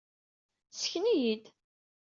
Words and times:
Ssken-iyi-d. 0.73 1.43